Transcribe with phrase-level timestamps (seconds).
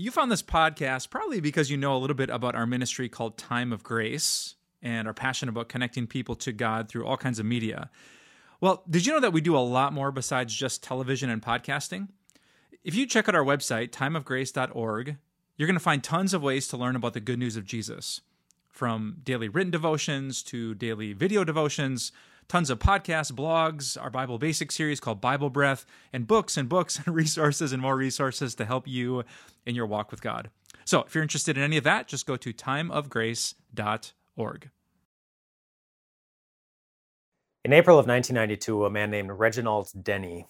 [0.00, 3.36] You found this podcast probably because you know a little bit about our ministry called
[3.36, 7.44] Time of Grace and are passionate about connecting people to God through all kinds of
[7.44, 7.90] media.
[8.62, 12.08] Well, did you know that we do a lot more besides just television and podcasting?
[12.82, 15.16] If you check out our website, timeofgrace.org,
[15.58, 18.22] you're going to find tons of ways to learn about the good news of Jesus.
[18.70, 22.10] From daily written devotions to daily video devotions,
[22.50, 27.00] tons of podcasts, blogs, our Bible Basics series called Bible Breath, and books and books
[27.06, 29.22] and resources and more resources to help you
[29.64, 30.50] in your walk with God.
[30.84, 34.70] So if you're interested in any of that, just go to timeofgrace.org.
[37.64, 40.48] In April of 1992, a man named Reginald Denny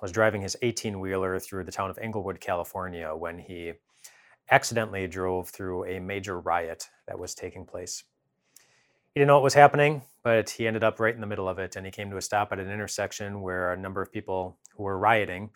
[0.00, 3.74] was driving his 18 wheeler through the town of Inglewood, California, when he
[4.50, 8.04] accidentally drove through a major riot that was taking place.
[9.12, 11.58] He didn't know what was happening, but he ended up right in the middle of
[11.58, 14.58] it, and he came to a stop at an intersection where a number of people
[14.76, 15.50] who were rioting,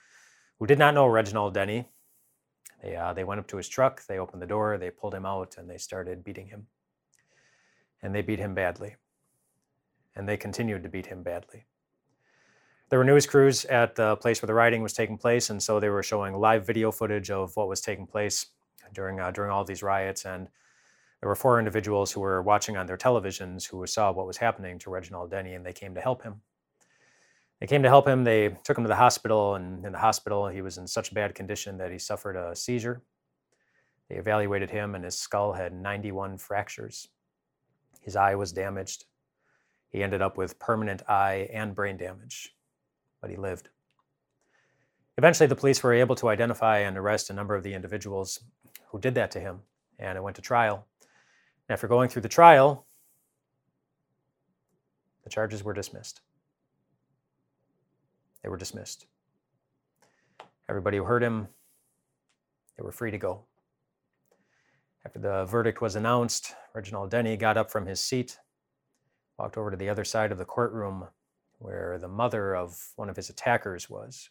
[0.58, 1.88] who did not know Reginald Denny,
[2.82, 5.26] they, uh, they went up to his truck, they opened the door, they pulled him
[5.26, 6.66] out, and they started beating him.
[8.02, 8.96] And they beat him badly.
[10.14, 11.66] And they continued to beat him badly.
[12.88, 15.80] There were news crews at the place where the rioting was taking place, and so
[15.80, 18.46] they were showing live video footage of what was taking place
[18.94, 20.48] during uh, during all these riots, and
[21.20, 24.78] there were four individuals who were watching on their televisions who saw what was happening
[24.80, 26.42] to Reginald Denny, and they came to help him.
[27.60, 28.24] They came to help him.
[28.24, 31.34] They took him to the hospital, and in the hospital, he was in such bad
[31.34, 33.02] condition that he suffered a seizure.
[34.08, 37.08] They evaluated him, and his skull had 91 fractures.
[38.00, 39.06] His eye was damaged.
[39.88, 42.54] He ended up with permanent eye and brain damage,
[43.20, 43.70] but he lived.
[45.16, 48.40] Eventually, the police were able to identify and arrest a number of the individuals
[48.88, 49.60] who did that to him,
[49.98, 50.86] and it went to trial.
[51.68, 52.86] After going through the trial,
[55.24, 56.20] the charges were dismissed.
[58.42, 59.06] They were dismissed.
[60.68, 61.48] Everybody who heard him,
[62.76, 63.44] they were free to go.
[65.04, 68.38] After the verdict was announced, Reginald Denny got up from his seat,
[69.38, 71.08] walked over to the other side of the courtroom
[71.58, 74.30] where the mother of one of his attackers was.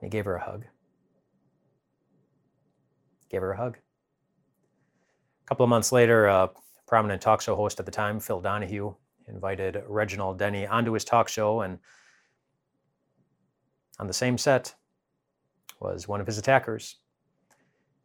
[0.00, 0.64] He gave her a hug
[3.28, 3.76] gave her a hug.
[5.46, 6.50] A couple of months later, a
[6.88, 8.96] prominent talk show host at the time, Phil Donahue,
[9.28, 11.78] invited Reginald Denny onto his talk show, and
[14.00, 14.74] on the same set
[15.78, 16.96] was one of his attackers.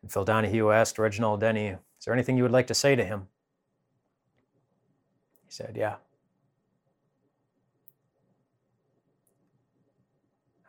[0.03, 3.03] And Phil Donahue asked Reginald Denny, Is there anything you would like to say to
[3.03, 3.27] him?
[5.47, 5.95] He said, Yeah.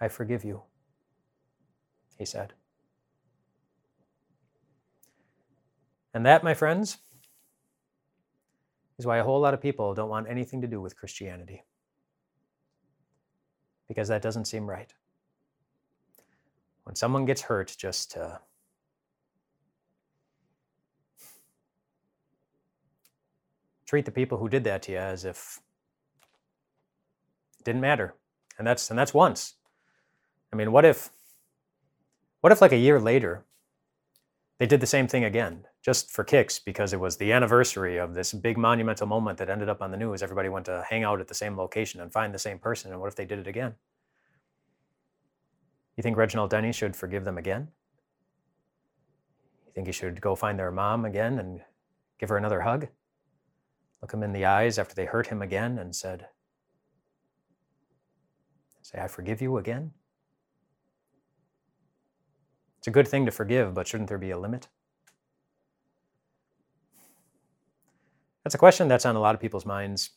[0.00, 0.62] I forgive you,
[2.16, 2.54] he said.
[6.14, 6.98] And that, my friends,
[8.98, 11.64] is why a whole lot of people don't want anything to do with Christianity.
[13.88, 14.92] Because that doesn't seem right.
[16.84, 18.38] When someone gets hurt, just uh,
[23.86, 25.60] treat the people who did that to you as if
[27.58, 28.14] it didn't matter.
[28.58, 29.54] And that's and that's once.
[30.52, 31.10] I mean, what if
[32.40, 33.44] what if like a year later
[34.58, 38.14] they did the same thing again, just for kicks, because it was the anniversary of
[38.14, 40.22] this big monumental moment that ended up on the news.
[40.22, 42.92] Everybody went to hang out at the same location and find the same person.
[42.92, 43.74] And what if they did it again?
[45.96, 47.68] You think Reginald Denny should forgive them again?
[49.66, 51.60] You think he should go find their mom again and
[52.18, 52.88] give her another hug?
[54.00, 56.26] Look him in the eyes after they hurt him again and said,
[58.82, 59.92] Say, I forgive you again?
[62.82, 64.66] It's a good thing to forgive, but shouldn't there be a limit?
[68.42, 70.10] That's a question that's on a lot of people's minds,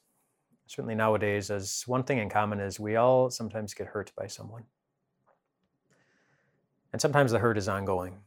[0.65, 4.63] certainly nowadays, as one thing in common is we all sometimes get hurt by someone.
[6.91, 8.17] And sometimes the hurt is ongoing.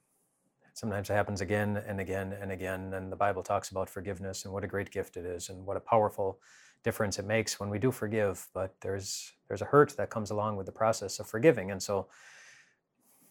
[0.72, 2.94] Sometimes it happens again and again and again.
[2.94, 5.76] And the Bible talks about forgiveness and what a great gift it is and what
[5.76, 6.38] a powerful
[6.84, 8.46] difference it makes when we do forgive.
[8.54, 11.72] But there's there's a hurt that comes along with the process of forgiving.
[11.72, 12.06] And so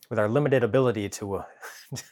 [0.09, 1.43] with our limited ability to, uh,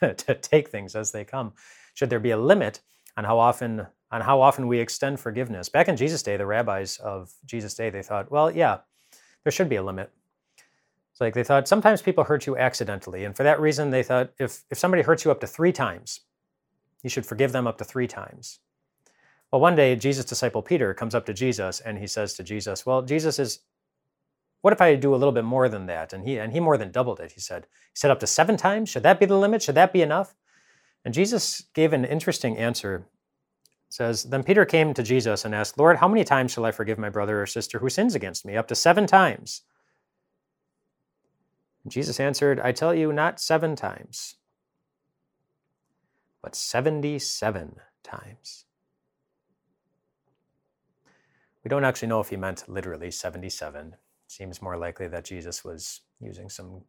[0.00, 1.52] to take things as they come.
[1.94, 2.80] Should there be a limit
[3.16, 5.68] on how often on how often we extend forgiveness?
[5.68, 8.78] Back in Jesus' day, the rabbis of Jesus' day, they thought, well, yeah,
[9.42, 10.12] there should be a limit.
[11.10, 14.32] It's like they thought sometimes people hurt you accidentally, and for that reason, they thought
[14.38, 16.20] if if somebody hurts you up to three times,
[17.02, 18.60] you should forgive them up to three times.
[19.50, 22.84] Well, one day, Jesus' disciple Peter comes up to Jesus and he says to Jesus,
[22.84, 23.60] Well, Jesus is
[24.66, 26.12] what if I do a little bit more than that?
[26.12, 27.30] And he and he more than doubled it.
[27.30, 28.88] He said, he said up to seven times.
[28.88, 29.62] Should that be the limit?
[29.62, 30.34] Should that be enough?
[31.04, 33.06] And Jesus gave an interesting answer.
[33.86, 36.72] It says, Then Peter came to Jesus and asked, Lord, how many times shall I
[36.72, 38.56] forgive my brother or sister who sins against me?
[38.56, 39.62] Up to seven times.
[41.86, 44.34] Jesus answered, I tell you, not seven times,
[46.42, 48.64] but 77 times.
[51.62, 53.94] We don't actually know if he meant literally 77.
[54.28, 56.82] Seems more likely that Jesus was using some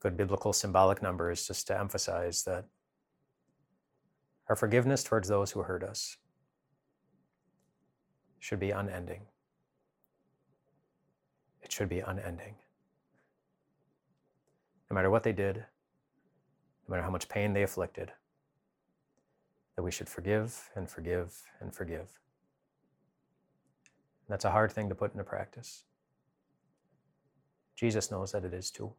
[0.00, 2.64] good biblical symbolic numbers just to emphasize that
[4.48, 6.16] our forgiveness towards those who hurt us
[8.40, 9.22] should be unending.
[11.62, 12.56] It should be unending
[14.92, 18.12] no matter what they did, no matter how much pain they afflicted,
[19.74, 22.20] that we should forgive and forgive and forgive.
[24.28, 25.84] that's a hard thing to put into practice.
[27.76, 28.92] Jesus knows that it is too.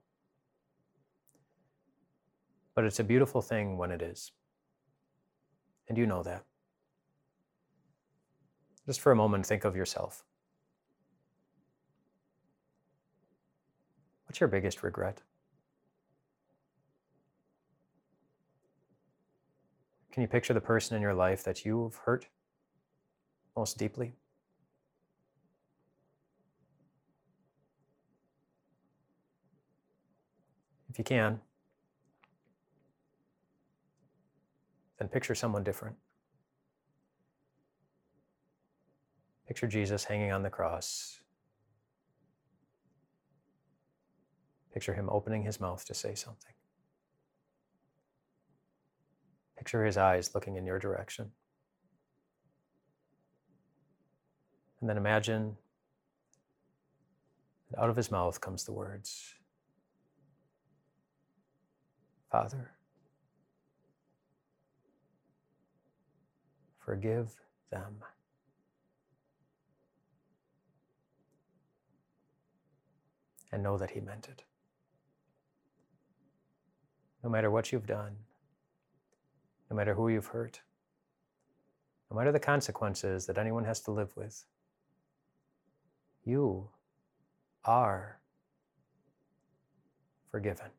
[2.75, 4.31] But it's a beautiful thing when it is.
[5.88, 6.44] And you know that.
[8.86, 10.24] Just for a moment, think of yourself.
[14.25, 15.22] What's your biggest regret?
[20.12, 22.28] Can you picture the person in your life that you've hurt
[23.56, 24.14] most deeply?
[30.94, 31.40] If you can,
[35.00, 35.95] then picture someone different.
[39.48, 41.22] Picture Jesus hanging on the cross.
[44.72, 46.54] Picture him opening his mouth to say something.
[49.57, 51.31] Picture his eyes looking in your direction.
[54.80, 55.57] And then imagine
[57.72, 59.34] that out of his mouth comes the words
[62.33, 62.71] Father,
[66.80, 67.39] forgive
[67.69, 67.97] them.
[73.51, 74.45] And know that he meant it.
[77.24, 78.15] No matter what you've done,
[79.69, 80.62] no matter who you've hurt,
[82.09, 84.44] no matter the consequences that anyone has to live with.
[86.25, 86.69] You
[87.63, 88.18] are
[90.31, 90.71] forgiven.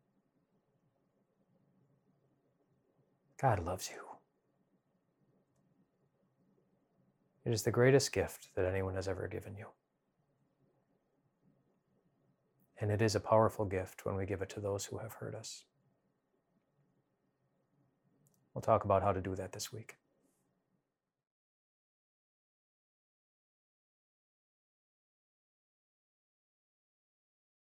[3.41, 4.01] God loves you.
[7.45, 9.67] It is the greatest gift that anyone has ever given you.
[12.81, 15.35] And it is a powerful gift when we give it to those who have hurt
[15.35, 15.65] us.
[18.55, 19.97] We'll talk about how to do that this week.